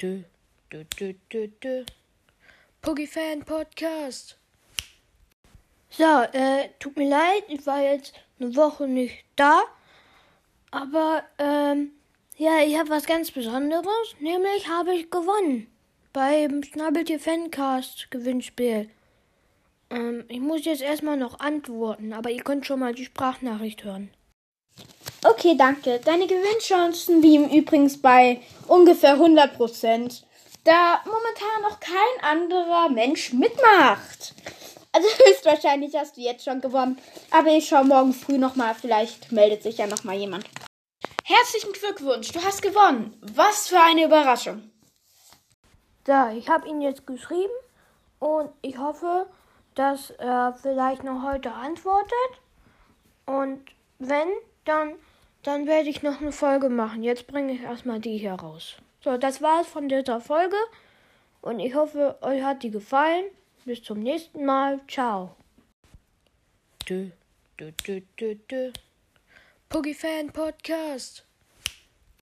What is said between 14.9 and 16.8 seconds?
ich gewonnen. Beim